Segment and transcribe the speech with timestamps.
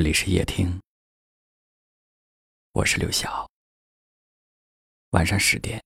[0.00, 0.80] 这里是夜听，
[2.72, 3.46] 我是刘晓。
[5.10, 5.78] 晚上十点，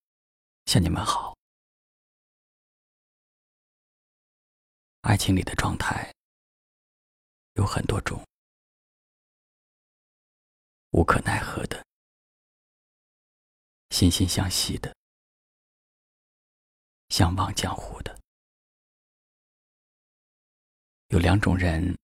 [0.67, 1.37] 向你们好。
[5.01, 6.15] 爱情里的状态
[7.55, 8.25] 有很多种，
[10.91, 11.85] 无可奈何的，
[13.89, 14.95] 惺惺相惜的，
[17.09, 18.17] 相忘江湖的，
[21.09, 21.99] 有两种人。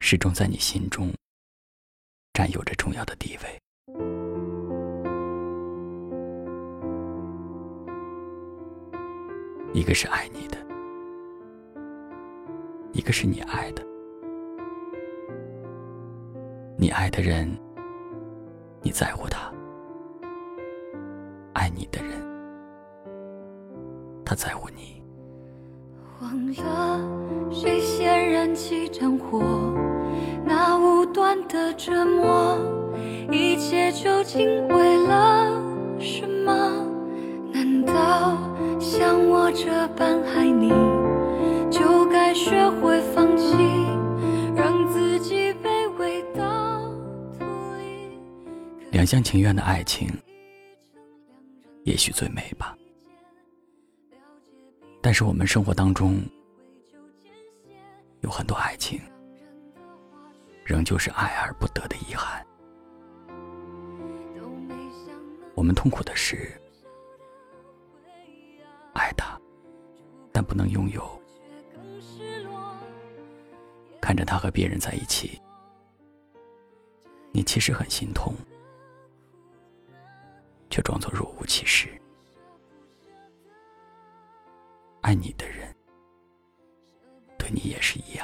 [0.00, 1.12] 始终在你心中
[2.32, 3.60] 占有着重要的地位。
[9.72, 10.56] 一个是爱你的，
[12.92, 13.84] 一个是你爱的。
[16.78, 17.50] 你爱的人，
[18.82, 19.52] 你在乎他；
[21.52, 22.22] 爱你的人，
[24.24, 25.02] 他在乎你。
[26.20, 29.85] 忘了谁先燃起战火。
[30.48, 32.56] 那无端的折磨，
[33.32, 35.60] 一切究竟为了
[35.98, 36.86] 什么？
[37.52, 38.38] 难道
[38.78, 40.68] 像我这般爱你，
[41.68, 43.56] 就该学会放弃，
[44.54, 46.80] 让自己卑微到
[47.38, 47.44] 土
[47.78, 48.20] 里？
[48.92, 50.08] 两厢情愿的爱情，
[51.82, 52.76] 也许最美吧。
[55.00, 56.20] 但是我们生活当中，
[58.20, 59.00] 有很多爱情。
[60.66, 62.44] 仍旧是爱而不得的遗憾。
[65.54, 66.60] 我们痛苦的是，
[68.92, 69.40] 爱他，
[70.32, 71.22] 但不能拥有。
[74.00, 75.40] 看着他和别人在一起，
[77.30, 78.34] 你其实很心痛，
[80.68, 81.88] 却装作若无其事。
[85.02, 85.74] 爱你的人，
[87.38, 88.15] 对你也是一样。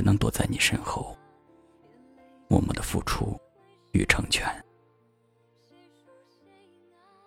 [0.00, 1.14] 只能躲在你身后，
[2.48, 3.38] 默默的付出
[3.92, 4.48] 与成全。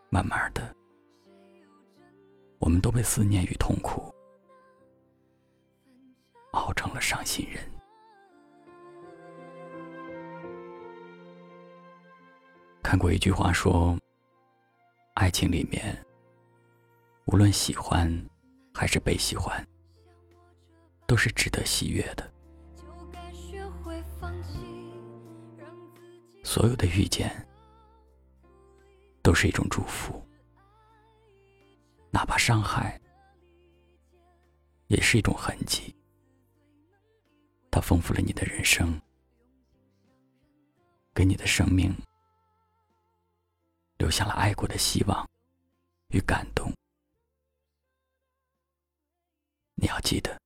[0.10, 0.76] 慢慢的，
[2.58, 4.12] 我们都被思念与痛苦
[6.54, 7.64] 熬成了伤心人。
[12.82, 13.96] 看过一句话说，
[15.14, 15.96] 爱情里面，
[17.26, 18.12] 无论喜欢
[18.74, 19.64] 还是被喜欢，
[21.06, 22.33] 都是值得喜悦的。
[26.54, 27.32] 所有的遇见
[29.24, 30.24] 都是一种祝福，
[32.12, 33.02] 哪怕伤害
[34.86, 35.96] 也是一种痕迹。
[37.72, 39.02] 它丰富了你的人生，
[41.12, 41.92] 给你的生命
[43.98, 45.28] 留下了爱过的希望
[46.10, 46.72] 与感动。
[49.74, 50.40] 你要记得，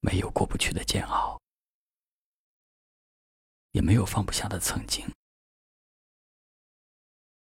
[0.00, 1.39] 没有过不去的煎熬。
[3.72, 5.04] 也没有放不下的曾经，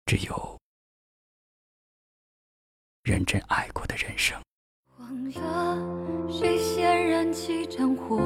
[0.06, 0.60] 只有
[3.04, 4.40] 认真爱过的人生。
[4.98, 8.18] 忘了谁先燃起战火，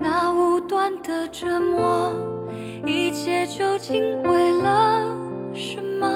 [0.00, 2.12] 那无端的折磨，
[2.86, 5.04] 一切究竟为了
[5.54, 6.06] 什么？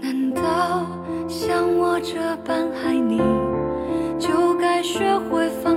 [0.00, 0.86] 难道
[1.28, 3.18] 像我这般爱你，
[4.18, 5.71] 就该学会放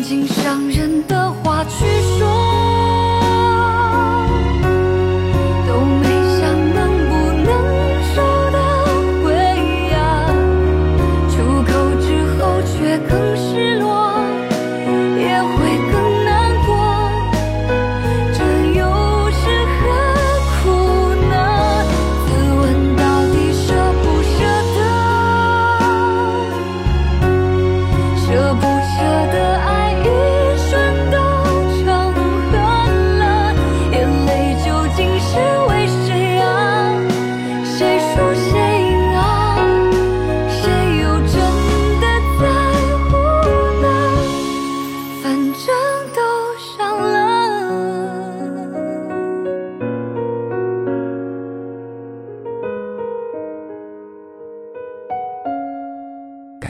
[0.00, 1.84] 用尽伤人的话去
[2.18, 2.79] 说。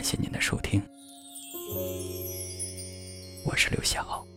[0.01, 0.83] 感谢您的收听。
[3.45, 4.30] 我是刘晓。